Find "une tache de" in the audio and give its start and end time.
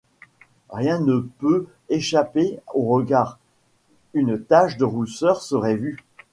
4.15-4.83